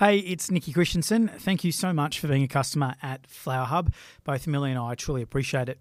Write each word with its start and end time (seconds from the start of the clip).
Hey, 0.00 0.20
it's 0.20 0.50
Nikki 0.50 0.72
Christensen. 0.72 1.28
Thank 1.28 1.62
you 1.62 1.72
so 1.72 1.92
much 1.92 2.20
for 2.20 2.26
being 2.26 2.42
a 2.42 2.48
customer 2.48 2.94
at 3.02 3.26
Flower 3.26 3.66
Hub. 3.66 3.92
Both 4.24 4.46
Millie 4.46 4.70
and 4.70 4.78
I 4.78 4.94
truly 4.94 5.20
appreciate 5.20 5.68
it. 5.68 5.78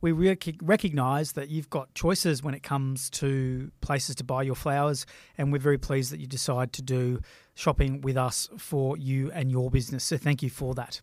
We 0.00 0.12
rec- 0.12 0.62
recognise 0.62 1.32
that 1.32 1.48
you've 1.48 1.68
got 1.68 1.92
choices 1.92 2.44
when 2.44 2.54
it 2.54 2.62
comes 2.62 3.10
to 3.10 3.72
places 3.80 4.14
to 4.14 4.24
buy 4.24 4.44
your 4.44 4.54
flowers, 4.54 5.04
and 5.36 5.50
we're 5.52 5.58
very 5.58 5.78
pleased 5.78 6.12
that 6.12 6.20
you 6.20 6.28
decide 6.28 6.72
to 6.74 6.82
do 6.82 7.18
shopping 7.56 8.02
with 8.02 8.16
us 8.16 8.48
for 8.58 8.96
you 8.98 9.32
and 9.32 9.50
your 9.50 9.70
business. 9.70 10.04
So 10.04 10.16
thank 10.16 10.42
you 10.42 10.50
for 10.50 10.74
that. 10.74 11.00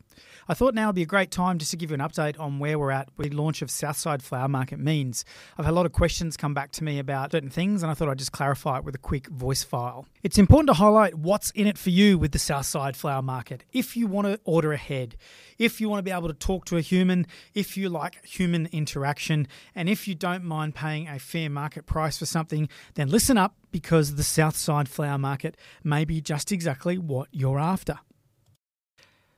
I 0.47 0.53
thought 0.53 0.75
now 0.75 0.87
would 0.87 0.95
be 0.95 1.01
a 1.01 1.07
great 1.07 1.31
time 1.31 1.57
just 1.57 1.71
to 1.71 1.77
give 1.77 1.89
you 1.89 1.95
an 1.95 1.99
update 1.99 2.39
on 2.39 2.59
where 2.59 2.77
we're 2.77 2.91
at 2.91 3.09
with 3.17 3.31
the 3.31 3.35
launch 3.35 3.61
of 3.63 3.71
Southside 3.71 4.21
Flower 4.21 4.47
Market 4.47 4.77
means. 4.77 5.25
I've 5.57 5.65
had 5.65 5.71
a 5.71 5.75
lot 5.75 5.87
of 5.87 5.93
questions 5.93 6.37
come 6.37 6.53
back 6.53 6.71
to 6.73 6.83
me 6.83 6.99
about 6.99 7.31
certain 7.31 7.49
things, 7.49 7.81
and 7.81 7.91
I 7.91 7.95
thought 7.95 8.07
I'd 8.07 8.19
just 8.19 8.31
clarify 8.31 8.77
it 8.77 8.83
with 8.83 8.93
a 8.93 8.99
quick 8.99 9.27
voice 9.27 9.63
file. 9.63 10.05
It's 10.21 10.37
important 10.37 10.67
to 10.67 10.75
highlight 10.75 11.15
what's 11.15 11.49
in 11.51 11.65
it 11.65 11.77
for 11.77 11.89
you 11.89 12.19
with 12.19 12.31
the 12.33 12.39
Southside 12.39 12.95
Flower 12.95 13.23
Market. 13.23 13.63
If 13.73 13.97
you 13.97 14.05
want 14.05 14.27
to 14.27 14.39
order 14.43 14.71
ahead, 14.73 15.17
if 15.57 15.81
you 15.81 15.89
want 15.89 15.99
to 15.99 16.03
be 16.03 16.11
able 16.11 16.27
to 16.27 16.35
talk 16.35 16.65
to 16.65 16.77
a 16.77 16.81
human, 16.81 17.25
if 17.55 17.75
you 17.75 17.89
like 17.89 18.23
human 18.25 18.67
interaction, 18.71 19.47
and 19.73 19.89
if 19.89 20.07
you 20.07 20.13
don't 20.13 20.43
mind 20.43 20.75
paying 20.75 21.07
a 21.07 21.17
fair 21.17 21.49
market 21.49 21.87
price 21.87 22.19
for 22.19 22.27
something, 22.27 22.69
then 22.93 23.09
listen 23.09 23.39
up 23.39 23.55
because 23.73 24.15
the 24.15 24.23
Southside 24.23 24.87
Flower 24.87 25.17
Market 25.17 25.57
may 25.83 26.05
be 26.05 26.21
just 26.21 26.53
exactly 26.53 26.97
what 26.97 27.27
you're 27.31 27.59
after. 27.59 27.99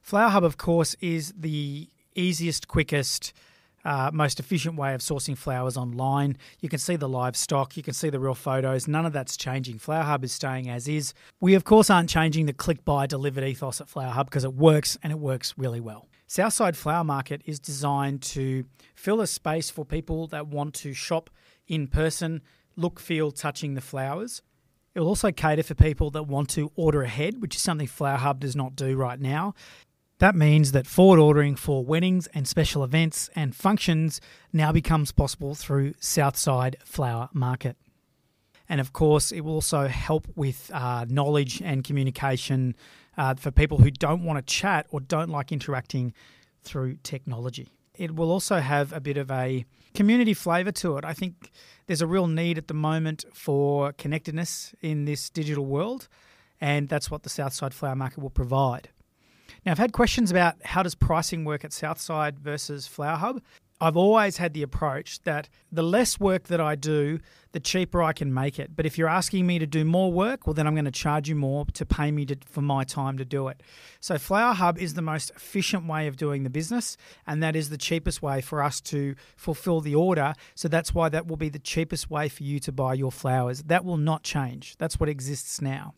Flower 0.02 0.30
Hub, 0.30 0.44
of 0.44 0.58
course, 0.58 0.96
is 1.02 1.34
the 1.36 1.90
easiest, 2.14 2.68
quickest, 2.68 3.34
uh, 3.84 4.12
most 4.14 4.40
efficient 4.40 4.76
way 4.76 4.94
of 4.94 5.02
sourcing 5.02 5.38
flowers 5.38 5.78
online. 5.78 6.38
You 6.60 6.70
can 6.70 6.80
see 6.80 6.96
the 6.96 7.10
live 7.10 7.36
stock, 7.36 7.76
you 7.78 7.82
can 7.82 7.94
see 7.94 8.10
the 8.10 8.20
real 8.20 8.36
photos. 8.36 8.88
None 8.88 9.06
of 9.06 9.14
that's 9.14 9.38
changing. 9.38 9.80
Flower 9.80 10.04
Hub 10.04 10.24
is 10.24 10.32
staying 10.32 10.70
as 10.70 10.88
is. 10.88 11.14
We, 11.40 11.56
of 11.56 11.64
course, 11.64 11.90
aren't 11.90 12.10
changing 12.10 12.46
the 12.46 12.54
click, 12.54 12.86
buy, 12.86 13.08
delivered 13.08 13.44
ethos 13.44 13.82
at 13.82 13.90
Flower 13.90 14.12
Hub 14.12 14.28
because 14.28 14.44
it 14.44 14.54
works 14.54 14.98
and 15.02 15.12
it 15.12 15.18
works 15.20 15.56
really 15.58 15.80
well. 15.80 16.08
Southside 16.28 16.76
Flower 16.76 17.04
Market 17.04 17.42
is 17.46 17.60
designed 17.60 18.22
to 18.24 18.66
fill 18.96 19.22
a 19.22 19.28
space 19.28 19.70
for 19.70 19.86
people 19.86 20.28
that 20.28 20.48
want 20.48 20.74
to 20.76 20.94
shop 20.94 21.30
in 21.68 21.88
person, 21.88 22.42
look, 22.76 23.00
feel, 23.00 23.32
touching 23.32 23.74
the 23.74 23.82
flowers. 23.82 24.42
It 24.94 25.02
will 25.02 25.08
also 25.08 25.32
cater 25.32 25.64
for 25.64 25.76
people 25.76 26.10
that 26.12 26.24
want 26.24 26.50
to 26.52 26.72
order 26.76 27.02
ahead, 27.04 27.42
which 27.42 27.56
is 27.56 27.62
something 27.62 27.88
Flower 27.88 28.18
Hub 28.18 28.40
does 28.40 28.56
not 28.56 28.76
do 28.76 28.96
right 28.96 29.20
now. 29.20 29.54
That 30.20 30.36
means 30.36 30.72
that 30.72 30.88
forward 30.88 31.20
ordering 31.20 31.58
for 31.58 31.84
weddings 31.84 32.28
and 32.28 32.48
special 32.48 32.84
events 32.84 33.30
and 33.36 33.54
functions 33.54 34.22
now 34.54 34.72
becomes 34.72 35.12
possible 35.12 35.56
through 35.56 35.94
Southside 36.00 36.78
Flower 36.86 37.28
Market. 37.34 37.76
And 38.70 38.80
of 38.80 38.94
course, 38.94 39.34
it 39.34 39.42
will 39.42 39.56
also 39.56 39.88
help 39.88 40.28
with 40.36 40.72
uh, 40.74 41.06
knowledge 41.10 41.62
and 41.62 41.84
communication 41.84 42.76
uh, 43.18 43.36
for 43.36 43.52
people 43.52 43.80
who 43.80 43.92
don't 43.92 44.24
want 44.24 44.38
to 44.38 44.54
chat 44.54 44.88
or 44.90 45.02
don't 45.02 45.30
like 45.30 45.52
interacting 45.52 46.14
through 46.64 46.96
technology. 47.04 47.68
It 47.98 48.16
will 48.16 48.32
also 48.32 48.60
have 48.60 48.94
a 48.94 49.00
bit 49.00 49.18
of 49.18 49.32
a 49.32 49.66
community 49.94 50.34
flavour 50.34 50.72
to 50.72 50.98
it. 50.98 51.06
I 51.06 51.14
think 51.14 51.52
there's 51.88 52.02
a 52.02 52.08
real 52.08 52.28
need 52.28 52.58
at 52.58 52.68
the 52.68 52.74
moment 52.74 53.26
for 53.34 53.94
connectedness 53.94 54.74
in 54.82 55.06
this 55.06 55.30
digital 55.30 55.66
world, 55.66 56.08
and 56.60 56.90
that's 56.90 57.10
what 57.10 57.24
the 57.24 57.30
Southside 57.30 57.74
Flower 57.74 57.96
Market 57.96 58.20
will 58.20 58.30
provide. 58.30 58.90
Now, 59.66 59.72
I've 59.72 59.78
had 59.78 59.94
questions 59.94 60.32
about 60.32 60.56
how 60.64 60.84
does 60.84 60.96
pricing 60.96 61.46
work 61.46 61.64
at 61.64 61.74
Southside 61.74 62.40
versus 62.40 62.88
Flower 62.88 63.18
Hub. 63.18 63.42
I've 63.82 63.98
always 63.98 64.38
had 64.38 64.54
the 64.54 64.62
approach 64.62 65.22
that 65.24 65.50
the 65.70 65.84
less 65.84 66.18
work 66.18 66.46
that 66.46 66.62
I 66.62 66.76
do, 66.76 67.20
the 67.52 67.60
cheaper 67.60 68.02
I 68.02 68.14
can 68.14 68.34
make 68.34 68.58
it. 68.58 68.74
But 68.74 68.86
if 68.86 68.98
you're 68.98 69.10
asking 69.10 69.46
me 69.46 69.60
to 69.60 69.68
do 69.68 69.84
more 69.84 70.12
work, 70.12 70.48
well, 70.48 70.54
then 70.54 70.66
I'm 70.66 70.76
going 70.76 70.86
to 70.86 70.92
charge 70.92 71.28
you 71.28 71.36
more 71.36 71.66
to 71.74 71.86
pay 71.86 72.10
me 72.10 72.26
to, 72.28 72.38
for 72.46 72.62
my 72.62 72.86
time 72.86 73.18
to 73.18 73.26
do 73.26 73.50
it. 73.50 73.62
So, 74.00 74.18
Flower 74.18 74.54
Hub 74.54 74.78
is 74.78 74.94
the 74.94 75.02
most 75.02 75.32
efficient 75.32 75.88
way 75.88 76.08
of 76.08 76.16
doing 76.16 76.44
the 76.44 76.50
business, 76.50 76.96
and 77.28 77.44
that 77.44 77.56
is 77.56 77.70
the 77.70 77.78
cheapest 77.78 78.22
way 78.22 78.40
for 78.40 78.64
us 78.64 78.80
to 78.82 79.16
fulfill 79.36 79.82
the 79.82 79.96
order. 79.96 80.36
So, 80.56 80.70
that's 80.70 80.94
why 80.94 81.10
that 81.10 81.28
will 81.28 81.38
be 81.38 81.50
the 81.50 81.60
cheapest 81.60 82.10
way 82.10 82.30
for 82.30 82.44
you 82.44 82.60
to 82.62 82.72
buy 82.72 82.94
your 82.94 83.12
flowers. 83.12 83.64
That 83.64 83.84
will 83.84 83.98
not 83.98 84.24
change. 84.24 84.78
That's 84.78 85.00
what 85.00 85.10
exists 85.10 85.62
now. 85.62 85.96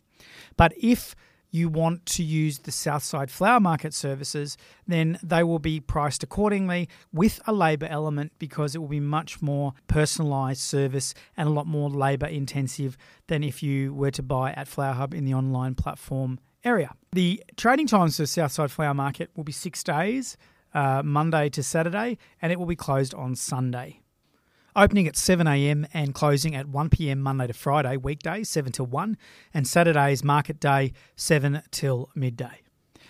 But 0.56 0.72
if 0.76 1.14
you 1.50 1.68
want 1.68 2.06
to 2.06 2.22
use 2.22 2.60
the 2.60 2.72
Southside 2.72 3.30
Flower 3.30 3.60
Market 3.60 3.94
services, 3.94 4.56
then 4.86 5.18
they 5.22 5.42
will 5.42 5.58
be 5.58 5.80
priced 5.80 6.22
accordingly 6.22 6.88
with 7.12 7.40
a 7.46 7.52
labour 7.52 7.86
element 7.86 8.32
because 8.38 8.74
it 8.74 8.78
will 8.78 8.88
be 8.88 9.00
much 9.00 9.40
more 9.40 9.72
personalised 9.88 10.58
service 10.58 11.14
and 11.36 11.48
a 11.48 11.52
lot 11.52 11.66
more 11.66 11.90
labour 11.90 12.26
intensive 12.26 12.96
than 13.26 13.42
if 13.42 13.62
you 13.62 13.94
were 13.94 14.10
to 14.10 14.22
buy 14.22 14.52
at 14.52 14.68
Flower 14.68 14.94
Hub 14.94 15.14
in 15.14 15.24
the 15.24 15.34
online 15.34 15.74
platform 15.74 16.38
area. 16.64 16.94
The 17.12 17.42
trading 17.56 17.86
times 17.86 18.16
for 18.16 18.26
Southside 18.26 18.70
Flower 18.70 18.94
Market 18.94 19.30
will 19.36 19.44
be 19.44 19.52
six 19.52 19.82
days, 19.82 20.36
uh, 20.74 21.02
Monday 21.02 21.48
to 21.50 21.62
Saturday, 21.62 22.18
and 22.42 22.52
it 22.52 22.58
will 22.58 22.66
be 22.66 22.76
closed 22.76 23.14
on 23.14 23.34
Sunday 23.34 24.00
opening 24.76 25.06
at 25.06 25.14
7am 25.14 25.88
and 25.92 26.14
closing 26.14 26.54
at 26.54 26.66
1pm 26.66 27.18
Monday 27.18 27.46
to 27.46 27.52
Friday, 27.52 27.96
weekdays 27.96 28.48
7 28.48 28.72
till 28.72 28.86
1, 28.86 29.16
and 29.52 29.66
Saturdays 29.66 30.22
market 30.22 30.60
day 30.60 30.92
7 31.16 31.62
till 31.70 32.10
midday. 32.14 32.62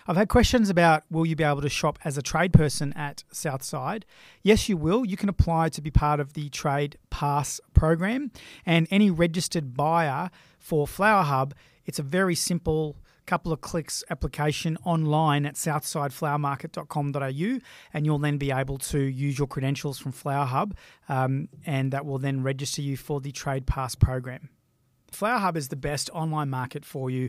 I've 0.07 0.17
had 0.17 0.31
questions 0.31 0.71
about 0.71 1.05
will 1.11 1.27
you 1.27 1.37
be 1.37 1.45
able 1.45 1.61
to 1.61 1.69
shop 1.69 1.99
as 2.03 2.17
a 2.17 2.23
trade 2.23 2.53
person 2.53 2.95
at 2.95 3.25
Southside? 3.31 4.07
Yes, 4.43 4.67
you 4.69 4.79
will. 4.79 5.05
You 5.05 5.19
can 5.19 5.29
apply 5.29 5.69
to 5.69 5.83
be 5.83 5.91
part 5.91 6.19
of 6.19 6.33
the 6.33 6.49
Trade 6.49 6.97
Pass 7.11 7.61
program, 7.75 8.31
and 8.65 8.89
any 8.91 9.11
registered 9.11 9.77
buyer 9.77 10.31
for 10.59 10.87
Flower 10.87 11.25
Hub, 11.25 11.55
it's 11.85 11.99
a 11.99 12.03
very 12.03 12.35
simple 12.35 12.97
couple 13.29 13.53
of 13.53 13.61
clicks 13.61 14.03
application 14.11 14.79
online 14.85 15.45
at 15.45 15.55
southsideflowermarket.com.au, 15.55 17.61
and 17.93 18.07
you'll 18.07 18.19
then 18.19 18.39
be 18.39 18.51
able 18.51 18.79
to 18.79 18.99
use 18.99 19.39
your 19.39 19.47
credentials 19.47 19.99
from 19.99 20.13
Flower 20.13 20.47
Hub, 20.47 20.75
um, 21.11 21.51
and 21.67 21.93
that 21.93 22.07
will 22.07 22.19
then 22.19 22.43
register 22.43 22.81
you 22.81 22.97
for 22.97 23.21
the 23.21 23.31
Trade 23.31 23.67
Pass 23.67 23.95
program. 23.95 24.49
Flower 25.13 25.39
Hub 25.39 25.59
is 25.59 25.69
the 25.69 25.77
best 25.77 26.09
online 26.15 26.49
market 26.49 26.87
for 26.87 27.11
you. 27.11 27.29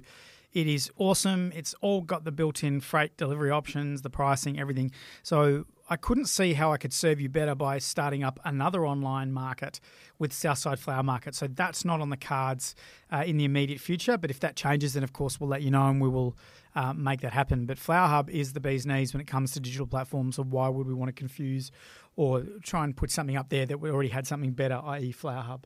It 0.53 0.67
is 0.67 0.89
awesome. 0.97 1.51
It's 1.53 1.75
all 1.81 2.01
got 2.01 2.23
the 2.23 2.31
built 2.31 2.63
in 2.63 2.79
freight 2.79 3.17
delivery 3.17 3.51
options, 3.51 4.01
the 4.01 4.09
pricing, 4.09 4.59
everything. 4.59 4.91
So 5.21 5.65
I 5.91 5.95
couldn't 5.95 6.27
see 6.27 6.53
how 6.53 6.71
I 6.71 6.77
could 6.77 6.93
serve 6.93 7.19
you 7.19 7.29
better 7.29 7.55
by 7.55 7.79
starting 7.79 8.23
up 8.23 8.39
another 8.45 8.85
online 8.85 9.31
market 9.31 9.79
with 10.19 10.31
Southside 10.31 10.77
Flower 10.77 11.01
Market. 11.01 11.33
So 11.33 11.47
that's 11.47 11.83
not 11.83 11.99
on 11.99 12.11
the 12.11 12.17
cards 12.17 12.75
uh, 13.11 13.23
in 13.25 13.37
the 13.37 13.45
immediate 13.45 13.81
future. 13.81 14.15
But 14.15 14.29
if 14.29 14.39
that 14.41 14.55
changes, 14.55 14.93
then 14.93 15.03
of 15.03 15.13
course 15.13 15.39
we'll 15.39 15.49
let 15.49 15.63
you 15.63 15.71
know 15.71 15.87
and 15.87 15.99
we 15.99 16.07
will 16.07 16.37
uh, 16.75 16.93
make 16.93 17.21
that 17.21 17.33
happen. 17.33 17.65
But 17.65 17.79
Flower 17.79 18.07
Hub 18.07 18.29
is 18.29 18.53
the 18.53 18.59
bee's 18.59 18.85
knees 18.85 19.13
when 19.13 19.21
it 19.21 19.27
comes 19.27 19.53
to 19.53 19.59
digital 19.59 19.87
platforms. 19.87 20.35
So 20.35 20.43
why 20.43 20.69
would 20.69 20.85
we 20.85 20.93
want 20.93 21.09
to 21.09 21.13
confuse 21.13 21.71
or 22.15 22.43
try 22.61 22.83
and 22.83 22.95
put 22.95 23.09
something 23.09 23.35
up 23.35 23.49
there 23.49 23.65
that 23.65 23.79
we 23.79 23.89
already 23.89 24.09
had 24.09 24.27
something 24.27 24.51
better, 24.51 24.79
i.e., 24.85 25.11
Flower 25.11 25.41
Hub? 25.41 25.65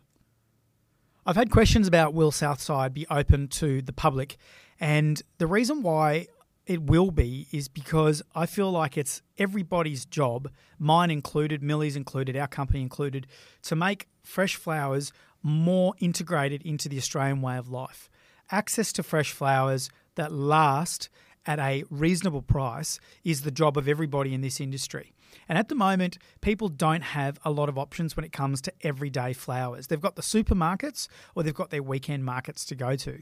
I've 1.25 1.35
had 1.35 1.51
questions 1.51 1.87
about 1.87 2.13
will 2.13 2.31
Southside 2.31 2.93
be 2.93 3.05
open 3.09 3.47
to 3.49 3.81
the 3.81 3.93
public, 3.93 4.37
and 4.79 5.21
the 5.37 5.47
reason 5.47 5.81
why 5.81 6.27
it 6.65 6.81
will 6.83 7.11
be 7.11 7.47
is 7.51 7.67
because 7.67 8.21
I 8.33 8.45
feel 8.45 8.71
like 8.71 8.97
it's 8.97 9.21
everybody's 9.37 10.05
job, 10.05 10.49
mine 10.79 11.11
included, 11.11 11.61
Millie's 11.61 11.95
included, 11.95 12.37
our 12.37 12.47
company 12.47 12.81
included, 12.81 13.27
to 13.63 13.75
make 13.75 14.07
fresh 14.23 14.55
flowers 14.55 15.11
more 15.41 15.93
integrated 15.99 16.61
into 16.61 16.87
the 16.87 16.97
Australian 16.97 17.41
way 17.41 17.57
of 17.57 17.69
life. 17.69 18.09
Access 18.49 18.93
to 18.93 19.03
fresh 19.03 19.31
flowers 19.31 19.89
that 20.15 20.31
last 20.31 21.09
at 21.45 21.59
a 21.59 21.83
reasonable 21.89 22.41
price 22.41 22.99
is 23.23 23.41
the 23.41 23.51
job 23.51 23.77
of 23.77 23.87
everybody 23.87 24.33
in 24.33 24.41
this 24.41 24.61
industry. 24.61 25.13
And 25.49 25.57
at 25.57 25.67
the 25.67 25.75
moment, 25.75 26.17
people 26.41 26.69
don't 26.69 27.01
have 27.01 27.39
a 27.43 27.51
lot 27.51 27.67
of 27.67 27.77
options 27.77 28.15
when 28.15 28.23
it 28.23 28.31
comes 28.31 28.61
to 28.61 28.73
everyday 28.81 29.33
flowers. 29.33 29.87
They've 29.87 29.99
got 29.99 30.15
the 30.15 30.21
supermarkets 30.21 31.07
or 31.35 31.43
they've 31.43 31.53
got 31.53 31.71
their 31.71 31.83
weekend 31.83 32.23
markets 32.23 32.63
to 32.65 32.75
go 32.75 32.95
to. 32.97 33.19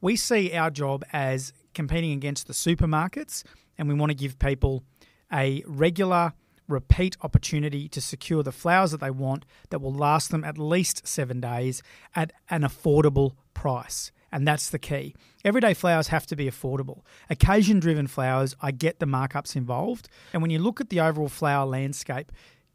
We 0.00 0.16
see 0.16 0.52
our 0.52 0.70
job 0.70 1.04
as 1.12 1.52
competing 1.74 2.12
against 2.12 2.46
the 2.46 2.52
supermarkets, 2.52 3.44
and 3.78 3.88
we 3.88 3.94
want 3.94 4.10
to 4.10 4.16
give 4.16 4.38
people 4.38 4.84
a 5.32 5.62
regular, 5.66 6.32
repeat 6.68 7.16
opportunity 7.22 7.88
to 7.88 8.00
secure 8.00 8.42
the 8.42 8.52
flowers 8.52 8.90
that 8.92 9.00
they 9.00 9.10
want 9.10 9.44
that 9.70 9.80
will 9.80 9.92
last 9.92 10.30
them 10.30 10.44
at 10.44 10.58
least 10.58 11.06
seven 11.06 11.40
days 11.40 11.82
at 12.14 12.32
an 12.50 12.62
affordable 12.62 13.32
price. 13.54 14.12
And 14.30 14.48
that's 14.48 14.70
the 14.70 14.78
key. 14.78 15.14
Everyday 15.44 15.74
flowers 15.74 16.08
have 16.08 16.26
to 16.26 16.36
be 16.36 16.50
affordable. 16.50 17.02
Occasion 17.28 17.80
driven 17.80 18.06
flowers, 18.06 18.56
I 18.62 18.70
get 18.70 18.98
the 18.98 19.06
markups 19.06 19.54
involved. 19.56 20.08
And 20.32 20.40
when 20.40 20.50
you 20.50 20.58
look 20.58 20.80
at 20.80 20.88
the 20.88 21.00
overall 21.00 21.28
flower 21.28 21.66
landscape, 21.66 22.32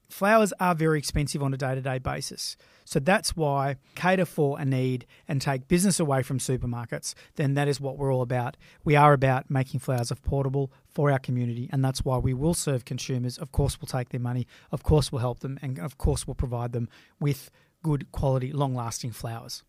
flowers 0.09 0.53
are 0.59 0.75
very 0.75 0.99
expensive 0.99 1.43
on 1.43 1.53
a 1.53 1.57
day 1.57 1.75
to 1.75 1.81
day 1.81 1.99
basis. 1.99 2.57
So 2.85 2.99
that's 2.99 3.35
why 3.35 3.75
cater 3.95 4.25
for 4.25 4.59
a 4.59 4.65
need 4.65 5.05
and 5.27 5.41
take 5.41 5.67
business 5.67 5.99
away 5.99 6.23
from 6.23 6.39
supermarkets, 6.39 7.13
then 7.35 7.53
that 7.55 7.67
is 7.67 7.81
what 7.81 7.97
we're 7.97 8.13
all 8.13 8.21
about. 8.21 8.55
We 8.85 8.95
are 8.95 9.11
about 9.13 9.49
making 9.49 9.81
flowers 9.81 10.09
affordable 10.09 10.69
for 10.87 11.11
our 11.11 11.19
community, 11.19 11.69
and 11.71 11.83
that's 11.83 12.05
why 12.05 12.17
we 12.17 12.33
will 12.33 12.53
serve 12.53 12.85
consumers. 12.85 13.37
Of 13.37 13.51
course, 13.51 13.79
we'll 13.81 13.87
take 13.87 14.09
their 14.09 14.21
money, 14.21 14.47
of 14.71 14.83
course, 14.83 15.11
we'll 15.11 15.19
help 15.19 15.39
them, 15.39 15.59
and 15.61 15.79
of 15.79 15.97
course, 15.97 16.25
we'll 16.25 16.35
provide 16.35 16.71
them 16.71 16.87
with 17.19 17.51
good 17.83 18.11
quality, 18.11 18.53
long 18.53 18.73
lasting 18.73 19.11
flowers. 19.11 19.63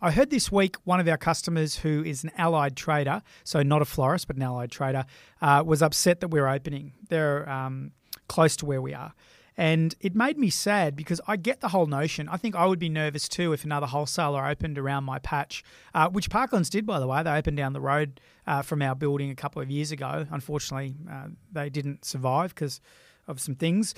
I 0.00 0.10
heard 0.10 0.30
this 0.30 0.52
week 0.52 0.76
one 0.84 1.00
of 1.00 1.08
our 1.08 1.16
customers 1.16 1.76
who 1.78 2.04
is 2.04 2.22
an 2.22 2.30
allied 2.36 2.76
trader, 2.76 3.22
so 3.44 3.62
not 3.62 3.80
a 3.80 3.86
florist, 3.86 4.26
but 4.26 4.36
an 4.36 4.42
allied 4.42 4.70
trader, 4.70 5.06
uh, 5.40 5.62
was 5.64 5.80
upset 5.82 6.20
that 6.20 6.28
we're 6.28 6.46
opening. 6.46 6.92
They're 7.08 7.48
um, 7.48 7.92
close 8.28 8.56
to 8.56 8.66
where 8.66 8.82
we 8.82 8.94
are. 8.94 9.14
And 9.58 9.94
it 10.00 10.14
made 10.14 10.36
me 10.36 10.50
sad 10.50 10.94
because 10.94 11.20
I 11.26 11.36
get 11.36 11.60
the 11.60 11.68
whole 11.68 11.86
notion. 11.86 12.28
I 12.28 12.36
think 12.36 12.54
I 12.54 12.66
would 12.66 12.78
be 12.78 12.90
nervous 12.90 13.26
too 13.26 13.54
if 13.54 13.64
another 13.64 13.86
wholesaler 13.86 14.46
opened 14.46 14.76
around 14.76 15.04
my 15.04 15.18
patch, 15.18 15.64
uh, 15.94 16.10
which 16.10 16.28
Parklands 16.28 16.68
did, 16.68 16.84
by 16.84 17.00
the 17.00 17.06
way. 17.06 17.22
They 17.22 17.30
opened 17.30 17.56
down 17.56 17.72
the 17.72 17.80
road 17.80 18.20
uh, 18.46 18.60
from 18.60 18.82
our 18.82 18.94
building 18.94 19.30
a 19.30 19.34
couple 19.34 19.62
of 19.62 19.70
years 19.70 19.92
ago. 19.92 20.26
Unfortunately, 20.30 20.94
uh, 21.10 21.28
they 21.50 21.70
didn't 21.70 22.04
survive 22.04 22.54
because 22.54 22.80
of 23.26 23.40
some 23.40 23.54
things, 23.54 23.94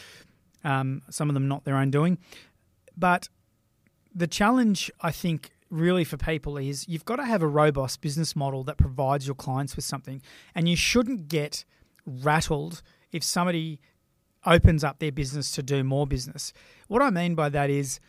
um, 0.62 1.02
some 1.10 1.28
of 1.28 1.34
them 1.34 1.48
not 1.48 1.64
their 1.64 1.76
own 1.76 1.90
doing. 1.90 2.18
But 2.96 3.28
the 4.14 4.28
challenge, 4.28 4.92
I 5.00 5.10
think, 5.10 5.50
really 5.70 6.04
for 6.04 6.16
people 6.16 6.56
is 6.56 6.88
you've 6.88 7.04
got 7.04 7.16
to 7.16 7.24
have 7.24 7.42
a 7.42 7.46
robust 7.48 8.00
business 8.00 8.34
model 8.34 8.64
that 8.64 8.78
provides 8.78 9.26
your 9.26 9.34
clients 9.34 9.76
with 9.76 9.84
something. 9.84 10.22
And 10.54 10.68
you 10.68 10.76
shouldn't 10.76 11.28
get 11.28 11.64
rattled 12.06 12.80
if 13.12 13.22
somebody 13.22 13.80
opens 14.46 14.84
up 14.84 14.98
their 14.98 15.12
business 15.12 15.50
to 15.52 15.62
do 15.62 15.84
more 15.84 16.06
business. 16.06 16.52
What 16.86 17.02
I 17.02 17.10
mean 17.10 17.34
by 17.34 17.48
that 17.50 17.70
is 17.70 18.00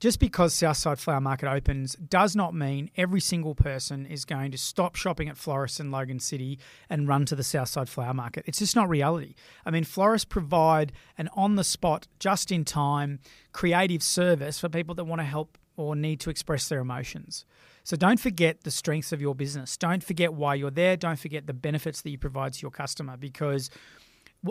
just 0.00 0.18
because 0.18 0.54
Southside 0.54 0.98
Flower 0.98 1.20
Market 1.20 1.50
opens 1.50 1.94
does 1.96 2.34
not 2.34 2.54
mean 2.54 2.90
every 2.96 3.20
single 3.20 3.54
person 3.54 4.06
is 4.06 4.24
going 4.24 4.50
to 4.50 4.58
stop 4.58 4.96
shopping 4.96 5.28
at 5.28 5.36
florists 5.36 5.78
in 5.78 5.90
Logan 5.90 6.18
City 6.18 6.58
and 6.88 7.06
run 7.06 7.26
to 7.26 7.36
the 7.36 7.42
Southside 7.42 7.88
Flower 7.88 8.14
Market. 8.14 8.44
It's 8.46 8.60
just 8.60 8.74
not 8.74 8.88
reality. 8.88 9.34
I 9.66 9.70
mean, 9.70 9.84
florists 9.84 10.24
provide 10.24 10.92
an 11.18 11.28
on 11.36 11.56
the 11.56 11.64
spot, 11.64 12.08
just 12.18 12.50
in 12.50 12.64
time, 12.64 13.20
creative 13.52 14.02
service 14.02 14.58
for 14.58 14.70
people 14.70 14.94
that 14.94 15.04
want 15.04 15.20
to 15.20 15.26
help 15.26 15.58
or 15.76 15.94
need 15.94 16.20
to 16.20 16.30
express 16.30 16.68
their 16.68 16.80
emotions. 16.80 17.44
So 17.84 17.96
don't 17.96 18.20
forget 18.20 18.62
the 18.62 18.70
strengths 18.70 19.12
of 19.12 19.20
your 19.20 19.34
business. 19.34 19.76
Don't 19.76 20.02
forget 20.02 20.32
why 20.32 20.54
you're 20.54 20.70
there. 20.70 20.96
Don't 20.96 21.18
forget 21.18 21.46
the 21.46 21.54
benefits 21.54 22.00
that 22.02 22.10
you 22.10 22.18
provide 22.18 22.54
to 22.54 22.62
your 22.62 22.70
customer 22.70 23.16
because 23.18 23.70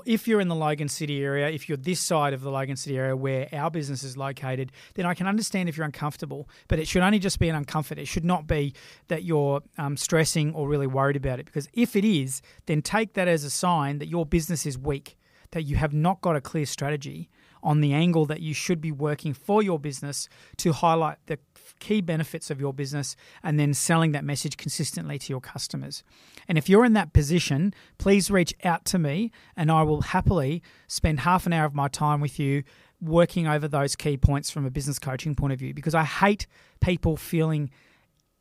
if 0.06 0.27
you're 0.27 0.39
in 0.39 0.47
the 0.47 0.56
Logan 0.56 0.88
City 0.88 1.24
area, 1.24 1.50
if 1.50 1.68
you're 1.68 1.77
this 1.77 2.00
side 2.00 2.33
of 2.33 2.41
the 2.41 2.51
Logan 2.51 2.75
City 2.75 2.97
area 2.97 3.15
where 3.15 3.47
our 3.53 3.71
business 3.71 4.03
is 4.03 4.15
located, 4.15 4.71
then 4.95 5.06
I 5.06 5.13
can 5.13 5.27
understand 5.27 5.68
if 5.68 5.77
you're 5.77 5.86
uncomfortable. 5.86 6.47
But 6.68 6.80
it 6.80 6.88
should 6.88 7.01
only 7.01 7.19
just 7.19 7.39
be 7.39 7.50
an 7.50 7.63
uncomfort. 7.63 7.97
It 7.97 8.07
should 8.07 8.25
not 8.25 8.47
be 8.47 8.74
that 9.07 9.24
you're 9.24 9.62
um, 9.77 9.97
stressing 9.97 10.53
or 10.53 10.68
really 10.68 10.88
worried 10.88 11.15
about 11.15 11.39
it. 11.39 11.45
Because 11.45 11.68
if 11.74 11.95
it 11.95 12.06
is, 12.06 12.41
then 12.68 12.81
take 12.81 13.13
that 13.13 13.27
as 13.27 13.44
a 13.44 13.50
sign 13.50 14.00
that 14.00 14.07
your 14.07 14.25
business 14.25 14.65
is 14.65 14.77
weak, 14.77 15.18
that 15.51 15.63
you 15.63 15.75
have 15.77 15.94
not 15.94 16.21
got 16.21 16.36
a 16.36 16.41
clear 16.41 16.65
strategy 16.65 17.30
on 17.62 17.81
the 17.81 17.94
angle 17.94 18.25
that 18.25 18.41
you 18.41 18.53
should 18.53 18.80
be 18.80 18.91
working 18.91 19.33
for 19.33 19.62
your 19.62 19.80
business 19.80 20.30
to 20.57 20.71
highlight 20.71 21.18
the 21.25 21.38
key 21.80 22.01
benefits 22.01 22.50
of 22.50 22.60
your 22.60 22.74
business 22.74 23.16
and 23.44 23.60
then 23.60 23.74
selling 23.74 24.12
that 24.13 24.24
message 24.24 24.57
consistently 24.57 25.19
to 25.19 25.33
your 25.33 25.42
customers. 25.42 26.04
And 26.48 26.57
if 26.57 26.69
you're 26.69 26.86
in 26.86 26.94
that 26.94 27.13
position, 27.13 27.74
please 27.98 28.31
reach 28.31 28.54
out 28.63 28.86
to 28.86 29.00
me 29.00 29.31
and 29.56 29.71
I 29.71 29.83
will 29.83 30.01
happily 30.01 30.63
spend 30.88 31.21
half 31.21 31.45
an 31.45 31.54
hour 31.54 31.66
of 31.66 31.75
my 31.75 31.88
time 31.88 32.21
with 32.21 32.39
you 32.39 32.63
working 33.01 33.48
over 33.48 33.68
those 33.68 33.95
key 33.95 34.18
points 34.18 34.50
from 34.50 34.66
a 34.66 34.71
business 34.71 35.00
coaching 35.00 35.36
point 35.36 35.54
of 35.54 35.60
view 35.60 35.74
because 35.74 35.95
I 35.95 36.04
hate 36.04 36.48
people 36.81 37.16
feeling 37.16 37.69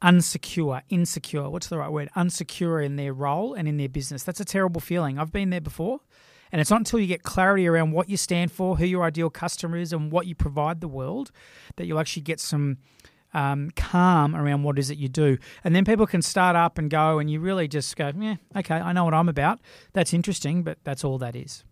unsecure, 0.02 0.82
insecure, 0.88 1.48
what's 1.48 1.68
the 1.68 1.78
right 1.78 1.90
word? 1.90 2.08
Unsecure 2.16 2.84
in 2.84 2.96
their 2.96 3.12
role 3.12 3.54
and 3.54 3.68
in 3.68 3.76
their 3.76 3.88
business. 3.88 4.22
That's 4.22 4.40
a 4.40 4.44
terrible 4.44 4.80
feeling. 4.80 5.18
I've 5.18 5.32
been 5.32 5.50
there 5.50 5.60
before. 5.60 6.00
And 6.50 6.60
it's 6.60 6.70
not 6.70 6.80
until 6.80 6.98
you 6.98 7.06
get 7.06 7.22
clarity 7.22 7.66
around 7.66 7.92
what 7.92 8.08
you 8.08 8.16
stand 8.16 8.50
for, 8.50 8.76
who 8.76 8.86
your 8.86 9.04
ideal 9.04 9.28
customer 9.28 9.76
is, 9.76 9.92
and 9.92 10.10
what 10.10 10.26
you 10.26 10.34
provide 10.34 10.80
the 10.80 10.88
world 10.88 11.30
that 11.76 11.86
you'll 11.86 11.98
actually 11.98 12.22
get 12.22 12.40
some 12.40 12.78
um, 13.34 13.70
calm 13.76 14.34
around 14.34 14.62
what 14.62 14.78
is 14.78 14.90
it 14.90 14.98
you 14.98 15.08
do. 15.08 15.38
And 15.64 15.74
then 15.74 15.84
people 15.84 16.06
can 16.06 16.22
start 16.22 16.56
up 16.56 16.78
and 16.78 16.90
go, 16.90 17.18
and 17.18 17.30
you 17.30 17.40
really 17.40 17.68
just 17.68 17.96
go, 17.96 18.12
yeah, 18.18 18.36
okay, 18.56 18.76
I 18.76 18.92
know 18.92 19.04
what 19.04 19.14
I'm 19.14 19.28
about. 19.28 19.60
That's 19.92 20.12
interesting, 20.14 20.62
but 20.62 20.78
that's 20.84 21.04
all 21.04 21.18
that 21.18 21.36
is. 21.36 21.64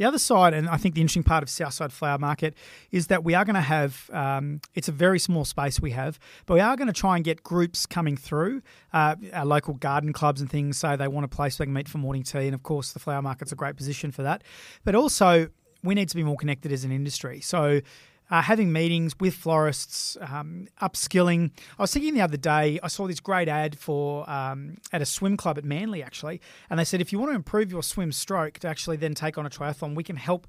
The 0.00 0.06
other 0.06 0.18
side, 0.18 0.54
and 0.54 0.66
I 0.66 0.78
think 0.78 0.94
the 0.94 1.02
interesting 1.02 1.24
part 1.24 1.42
of 1.42 1.50
Southside 1.50 1.92
Flower 1.92 2.16
Market, 2.16 2.54
is 2.90 3.08
that 3.08 3.22
we 3.22 3.34
are 3.34 3.44
going 3.44 3.54
to 3.54 3.60
have, 3.60 4.08
um, 4.14 4.62
it's 4.74 4.88
a 4.88 4.92
very 4.92 5.18
small 5.18 5.44
space 5.44 5.78
we 5.78 5.90
have, 5.90 6.18
but 6.46 6.54
we 6.54 6.60
are 6.60 6.74
going 6.74 6.86
to 6.86 6.94
try 6.94 7.16
and 7.16 7.24
get 7.24 7.42
groups 7.42 7.84
coming 7.84 8.16
through. 8.16 8.62
Uh, 8.94 9.16
our 9.34 9.44
local 9.44 9.74
garden 9.74 10.14
clubs 10.14 10.40
and 10.40 10.48
things 10.48 10.78
say 10.78 10.96
they 10.96 11.06
want 11.06 11.26
a 11.26 11.28
place 11.28 11.58
they 11.58 11.66
can 11.66 11.74
meet 11.74 11.86
for 11.86 11.98
morning 11.98 12.22
tea. 12.22 12.46
And 12.46 12.54
of 12.54 12.62
course, 12.62 12.92
the 12.94 12.98
flower 12.98 13.20
market's 13.20 13.52
a 13.52 13.54
great 13.54 13.76
position 13.76 14.10
for 14.10 14.22
that. 14.22 14.42
But 14.84 14.94
also, 14.94 15.48
we 15.82 15.94
need 15.94 16.08
to 16.08 16.16
be 16.16 16.24
more 16.24 16.36
connected 16.36 16.72
as 16.72 16.82
an 16.82 16.92
industry. 16.92 17.42
So 17.42 17.82
uh, 18.30 18.42
having 18.42 18.72
meetings 18.72 19.14
with 19.18 19.34
florists, 19.34 20.16
um, 20.20 20.68
upskilling. 20.80 21.50
I 21.78 21.82
was 21.82 21.92
thinking 21.92 22.14
the 22.14 22.20
other 22.20 22.36
day, 22.36 22.78
I 22.82 22.88
saw 22.88 23.06
this 23.06 23.20
great 23.20 23.48
ad 23.48 23.78
for 23.78 24.28
um, 24.30 24.76
at 24.92 25.02
a 25.02 25.06
swim 25.06 25.36
club 25.36 25.58
at 25.58 25.64
Manly 25.64 26.02
actually, 26.02 26.40
and 26.68 26.78
they 26.78 26.84
said 26.84 27.00
if 27.00 27.12
you 27.12 27.18
want 27.18 27.32
to 27.32 27.36
improve 27.36 27.70
your 27.70 27.82
swim 27.82 28.12
stroke 28.12 28.58
to 28.60 28.68
actually 28.68 28.96
then 28.96 29.14
take 29.14 29.36
on 29.36 29.46
a 29.46 29.50
triathlon, 29.50 29.94
we 29.94 30.04
can 30.04 30.16
help 30.16 30.46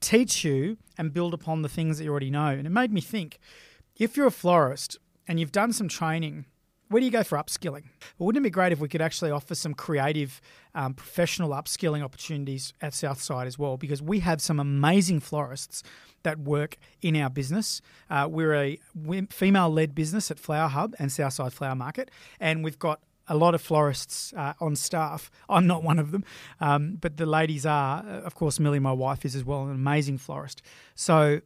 teach 0.00 0.44
you 0.44 0.78
and 0.96 1.12
build 1.12 1.34
upon 1.34 1.62
the 1.62 1.68
things 1.68 1.98
that 1.98 2.04
you 2.04 2.10
already 2.10 2.30
know. 2.30 2.48
And 2.48 2.66
it 2.66 2.70
made 2.70 2.92
me 2.92 3.00
think, 3.00 3.38
if 3.96 4.16
you're 4.16 4.26
a 4.26 4.30
florist 4.30 4.98
and 5.28 5.38
you've 5.38 5.52
done 5.52 5.72
some 5.72 5.88
training 5.88 6.46
where 6.90 6.98
do 6.98 7.06
you 7.06 7.12
go 7.12 7.22
for 7.22 7.38
upskilling? 7.38 7.84
Well, 8.18 8.26
wouldn't 8.26 8.44
it 8.44 8.48
be 8.48 8.50
great 8.50 8.72
if 8.72 8.80
we 8.80 8.88
could 8.88 9.00
actually 9.00 9.30
offer 9.30 9.54
some 9.54 9.74
creative, 9.74 10.40
um, 10.74 10.92
professional 10.92 11.50
upskilling 11.50 12.02
opportunities 12.02 12.74
at 12.82 12.94
Southside 12.94 13.46
as 13.46 13.56
well? 13.56 13.76
Because 13.76 14.02
we 14.02 14.18
have 14.20 14.40
some 14.40 14.58
amazing 14.58 15.20
florists 15.20 15.84
that 16.24 16.40
work 16.40 16.76
in 17.00 17.14
our 17.14 17.30
business. 17.30 17.80
Uh, 18.10 18.26
we're 18.28 18.54
a 18.54 18.78
female 19.30 19.70
led 19.70 19.94
business 19.94 20.32
at 20.32 20.40
Flower 20.40 20.68
Hub 20.68 20.96
and 20.98 21.12
Southside 21.12 21.52
Flower 21.52 21.76
Market, 21.76 22.10
and 22.40 22.64
we've 22.64 22.78
got 22.78 23.00
a 23.28 23.36
lot 23.36 23.54
of 23.54 23.62
florists 23.62 24.34
uh, 24.36 24.54
on 24.60 24.74
staff. 24.74 25.30
I'm 25.48 25.68
not 25.68 25.84
one 25.84 26.00
of 26.00 26.10
them, 26.10 26.24
um, 26.60 26.98
but 27.00 27.18
the 27.18 27.26
ladies 27.26 27.64
are. 27.64 28.00
Of 28.00 28.34
course, 28.34 28.58
Millie, 28.58 28.80
my 28.80 28.92
wife, 28.92 29.24
is 29.24 29.36
as 29.36 29.44
well 29.44 29.62
an 29.62 29.70
amazing 29.70 30.18
florist. 30.18 30.60
So 30.96 31.40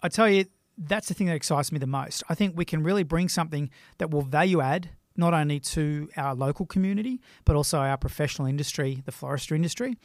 I 0.00 0.08
tell 0.08 0.28
you, 0.28 0.44
that's 0.78 1.08
the 1.08 1.14
thing 1.14 1.26
that 1.28 1.36
excites 1.36 1.72
me 1.72 1.78
the 1.78 1.86
most. 1.86 2.22
I 2.28 2.34
think 2.34 2.56
we 2.56 2.64
can 2.64 2.82
really 2.82 3.02
bring 3.02 3.28
something 3.28 3.70
that 3.98 4.10
will 4.10 4.22
value 4.22 4.60
add 4.60 4.90
not 5.16 5.32
only 5.32 5.58
to 5.58 6.08
our 6.16 6.34
local 6.34 6.66
community, 6.66 7.20
but 7.44 7.56
also 7.56 7.78
our 7.78 7.96
professional 7.96 8.46
industry, 8.46 9.02
the 9.06 9.12
floristry 9.12 9.56
industry. 9.56 9.96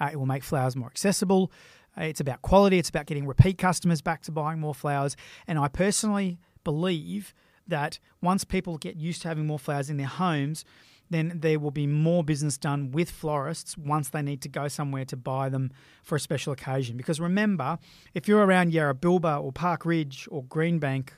Uh, 0.00 0.10
it 0.12 0.16
will 0.16 0.26
make 0.26 0.44
flowers 0.44 0.76
more 0.76 0.88
accessible. 0.88 1.50
Uh, 1.98 2.04
it's 2.04 2.20
about 2.20 2.40
quality, 2.42 2.78
it's 2.78 2.88
about 2.88 3.06
getting 3.06 3.26
repeat 3.26 3.58
customers 3.58 4.00
back 4.00 4.22
to 4.22 4.32
buying 4.32 4.60
more 4.60 4.74
flowers. 4.74 5.16
And 5.46 5.58
I 5.58 5.68
personally 5.68 6.38
believe 6.62 7.34
that 7.66 7.98
once 8.22 8.44
people 8.44 8.78
get 8.78 8.96
used 8.96 9.22
to 9.22 9.28
having 9.28 9.46
more 9.46 9.58
flowers 9.58 9.90
in 9.90 9.96
their 9.96 10.06
homes, 10.06 10.64
then 11.10 11.32
there 11.34 11.58
will 11.58 11.72
be 11.72 11.86
more 11.86 12.22
business 12.22 12.56
done 12.56 12.92
with 12.92 13.10
florists 13.10 13.76
once 13.76 14.08
they 14.08 14.22
need 14.22 14.40
to 14.42 14.48
go 14.48 14.68
somewhere 14.68 15.04
to 15.04 15.16
buy 15.16 15.48
them 15.48 15.72
for 16.02 16.14
a 16.14 16.20
special 16.20 16.52
occasion. 16.52 16.96
Because 16.96 17.20
remember, 17.20 17.78
if 18.14 18.28
you're 18.28 18.44
around 18.44 18.72
Yarrabilba 18.72 19.42
or 19.42 19.52
Park 19.52 19.84
Ridge 19.84 20.28
or 20.30 20.44
Greenbank 20.44 21.10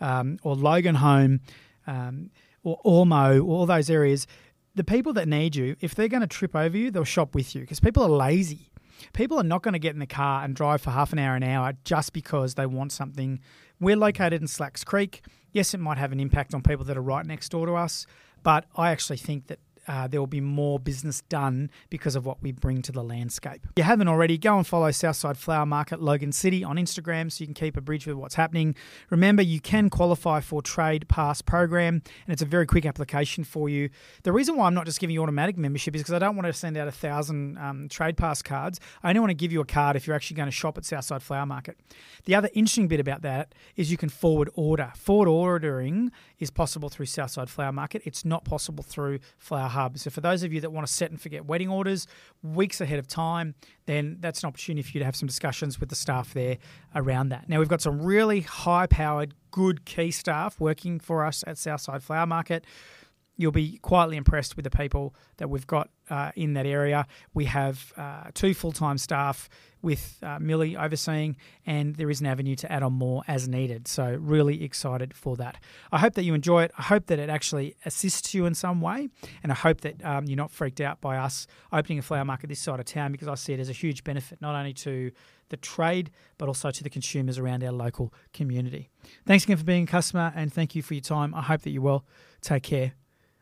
um, 0.00 0.38
or 0.42 0.54
Loganholme 0.54 1.40
um, 1.86 2.30
or 2.62 2.78
Ormeau, 2.84 3.44
all 3.46 3.66
those 3.66 3.88
areas, 3.88 4.26
the 4.74 4.84
people 4.84 5.12
that 5.14 5.26
need 5.26 5.56
you, 5.56 5.76
if 5.80 5.94
they're 5.94 6.08
going 6.08 6.20
to 6.20 6.26
trip 6.26 6.54
over 6.54 6.76
you, 6.76 6.90
they'll 6.90 7.04
shop 7.04 7.34
with 7.34 7.54
you 7.54 7.62
because 7.62 7.80
people 7.80 8.02
are 8.02 8.08
lazy. 8.08 8.70
People 9.12 9.38
are 9.38 9.44
not 9.44 9.62
going 9.62 9.72
to 9.72 9.78
get 9.78 9.94
in 9.94 10.00
the 10.00 10.06
car 10.06 10.44
and 10.44 10.54
drive 10.54 10.82
for 10.82 10.90
half 10.90 11.12
an 11.12 11.18
hour, 11.18 11.36
an 11.36 11.42
hour 11.42 11.72
just 11.84 12.12
because 12.12 12.54
they 12.54 12.66
want 12.66 12.92
something. 12.92 13.40
We're 13.80 13.96
located 13.96 14.40
in 14.40 14.48
Slacks 14.48 14.84
Creek. 14.84 15.22
Yes, 15.52 15.72
it 15.72 15.78
might 15.78 15.98
have 15.98 16.12
an 16.12 16.20
impact 16.20 16.52
on 16.54 16.62
people 16.62 16.84
that 16.84 16.96
are 16.96 17.02
right 17.02 17.24
next 17.24 17.48
door 17.50 17.66
to 17.66 17.74
us, 17.74 18.06
but 18.42 18.64
I 18.76 18.90
actually 18.90 19.18
think 19.18 19.46
that 19.48 19.58
uh, 19.88 20.06
there 20.06 20.20
will 20.20 20.26
be 20.26 20.40
more 20.40 20.78
business 20.78 21.22
done 21.22 21.70
because 21.88 22.14
of 22.14 22.26
what 22.26 22.42
we 22.42 22.52
bring 22.52 22.82
to 22.82 22.92
the 22.92 23.02
landscape. 23.02 23.62
If 23.64 23.72
you 23.76 23.82
haven't 23.84 24.08
already, 24.08 24.36
go 24.36 24.56
and 24.58 24.66
follow 24.66 24.90
Southside 24.90 25.38
Flower 25.38 25.64
Market 25.64 26.02
Logan 26.02 26.30
City 26.30 26.62
on 26.62 26.76
Instagram 26.76 27.32
so 27.32 27.42
you 27.42 27.46
can 27.46 27.54
keep 27.54 27.76
a 27.76 27.80
bridge 27.80 28.06
with 28.06 28.16
what's 28.16 28.34
happening. 28.34 28.74
Remember, 29.10 29.42
you 29.42 29.60
can 29.60 29.88
qualify 29.88 30.40
for 30.40 30.60
Trade 30.60 31.08
Pass 31.08 31.40
program, 31.40 32.02
and 32.26 32.32
it's 32.32 32.42
a 32.42 32.46
very 32.46 32.66
quick 32.66 32.84
application 32.84 33.44
for 33.44 33.68
you. 33.68 33.88
The 34.24 34.32
reason 34.32 34.56
why 34.56 34.66
I'm 34.66 34.74
not 34.74 34.84
just 34.84 35.00
giving 35.00 35.14
you 35.14 35.22
automatic 35.22 35.56
membership 35.56 35.94
is 35.96 36.02
because 36.02 36.14
I 36.14 36.18
don't 36.18 36.36
want 36.36 36.46
to 36.46 36.52
send 36.52 36.76
out 36.76 36.86
a 36.86 36.92
thousand 36.92 37.56
um, 37.58 37.88
Trade 37.88 38.16
Pass 38.16 38.42
cards. 38.42 38.78
I 39.02 39.08
only 39.08 39.20
want 39.20 39.30
to 39.30 39.34
give 39.34 39.52
you 39.52 39.60
a 39.60 39.66
card 39.66 39.96
if 39.96 40.06
you're 40.06 40.14
actually 40.14 40.36
going 40.36 40.48
to 40.48 40.52
shop 40.52 40.76
at 40.76 40.84
Southside 40.84 41.22
Flower 41.22 41.46
Market. 41.46 41.78
The 42.26 42.34
other 42.34 42.50
interesting 42.52 42.88
bit 42.88 43.00
about 43.00 43.22
that 43.22 43.54
is 43.76 43.90
you 43.90 43.96
can 43.96 44.10
forward 44.10 44.50
order. 44.54 44.92
Forward 44.96 45.28
ordering 45.28 46.12
is 46.38 46.50
possible 46.50 46.90
through 46.90 47.06
Southside 47.06 47.48
Flower 47.48 47.72
Market. 47.72 48.02
It's 48.04 48.24
not 48.24 48.44
possible 48.44 48.84
through 48.84 49.20
Flower 49.38 49.68
hub. 49.78 49.98
So 49.98 50.10
for 50.10 50.20
those 50.20 50.42
of 50.42 50.52
you 50.52 50.60
that 50.60 50.70
want 50.70 50.86
to 50.86 50.92
set 50.92 51.10
and 51.10 51.20
forget 51.20 51.46
wedding 51.46 51.68
orders 51.68 52.06
weeks 52.42 52.80
ahead 52.80 52.98
of 52.98 53.06
time, 53.06 53.54
then 53.86 54.16
that's 54.20 54.42
an 54.42 54.48
opportunity 54.48 54.82
for 54.82 54.90
you 54.96 55.00
to 55.00 55.04
have 55.04 55.16
some 55.16 55.26
discussions 55.26 55.80
with 55.80 55.88
the 55.88 55.94
staff 55.94 56.34
there 56.34 56.58
around 56.94 57.28
that. 57.30 57.48
Now 57.48 57.58
we've 57.58 57.68
got 57.68 57.80
some 57.80 58.02
really 58.02 58.40
high 58.40 58.86
powered, 58.86 59.34
good 59.50 59.84
key 59.84 60.10
staff 60.10 60.60
working 60.60 60.98
for 61.00 61.24
us 61.24 61.44
at 61.46 61.58
Southside 61.58 62.02
Flower 62.02 62.26
Market. 62.26 62.64
You'll 63.38 63.52
be 63.52 63.78
quietly 63.78 64.16
impressed 64.16 64.56
with 64.56 64.64
the 64.64 64.70
people 64.70 65.14
that 65.38 65.48
we've 65.48 65.66
got 65.66 65.88
uh, 66.10 66.32
in 66.34 66.54
that 66.54 66.66
area. 66.66 67.06
We 67.32 67.46
have 67.46 67.92
uh, 67.96 68.24
two 68.34 68.52
full 68.52 68.72
time 68.72 68.98
staff 68.98 69.48
with 69.80 70.18
uh, 70.24 70.40
Millie 70.40 70.76
overseeing, 70.76 71.36
and 71.64 71.94
there 71.94 72.10
is 72.10 72.20
an 72.20 72.26
avenue 72.26 72.56
to 72.56 72.70
add 72.70 72.82
on 72.82 72.94
more 72.94 73.22
as 73.28 73.46
needed. 73.48 73.86
So, 73.86 74.18
really 74.20 74.64
excited 74.64 75.14
for 75.14 75.36
that. 75.36 75.62
I 75.92 75.98
hope 75.98 76.14
that 76.14 76.24
you 76.24 76.34
enjoy 76.34 76.64
it. 76.64 76.72
I 76.76 76.82
hope 76.82 77.06
that 77.06 77.20
it 77.20 77.30
actually 77.30 77.76
assists 77.86 78.34
you 78.34 78.44
in 78.44 78.54
some 78.54 78.80
way, 78.80 79.08
and 79.42 79.52
I 79.52 79.54
hope 79.54 79.82
that 79.82 80.04
um, 80.04 80.26
you're 80.26 80.36
not 80.36 80.50
freaked 80.50 80.80
out 80.80 81.00
by 81.00 81.16
us 81.16 81.46
opening 81.72 82.00
a 82.00 82.02
flower 82.02 82.24
market 82.24 82.48
this 82.48 82.60
side 82.60 82.80
of 82.80 82.86
town 82.86 83.12
because 83.12 83.28
I 83.28 83.36
see 83.36 83.52
it 83.52 83.60
as 83.60 83.68
a 83.68 83.72
huge 83.72 84.02
benefit, 84.02 84.40
not 84.42 84.56
only 84.56 84.74
to 84.74 85.12
the 85.50 85.56
trade, 85.56 86.10
but 86.38 86.48
also 86.48 86.72
to 86.72 86.82
the 86.82 86.90
consumers 86.90 87.38
around 87.38 87.62
our 87.62 87.72
local 87.72 88.12
community. 88.32 88.90
Thanks 89.26 89.44
again 89.44 89.56
for 89.56 89.64
being 89.64 89.84
a 89.84 89.86
customer, 89.86 90.32
and 90.34 90.52
thank 90.52 90.74
you 90.74 90.82
for 90.82 90.94
your 90.94 91.02
time. 91.02 91.34
I 91.36 91.42
hope 91.42 91.62
that 91.62 91.70
you're 91.70 91.82
well. 91.82 92.04
Take 92.40 92.64
care. 92.64 92.94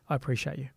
I 0.09 0.15
appreciate 0.15 0.57
you. 0.59 0.69